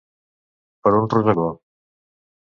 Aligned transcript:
Per 0.87 0.93
un 0.99 1.05
rosegó. 1.15 1.45